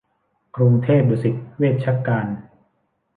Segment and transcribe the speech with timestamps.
[0.55, 2.27] กรุงเทพดุสิตเวชการ